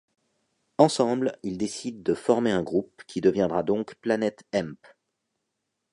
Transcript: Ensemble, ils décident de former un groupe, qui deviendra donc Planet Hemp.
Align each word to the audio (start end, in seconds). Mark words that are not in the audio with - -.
Ensemble, 0.79 1.37
ils 1.43 1.59
décident 1.59 2.01
de 2.01 2.15
former 2.15 2.49
un 2.49 2.63
groupe, 2.63 3.03
qui 3.05 3.21
deviendra 3.21 3.61
donc 3.61 3.93
Planet 4.01 4.43
Hemp. 4.51 4.79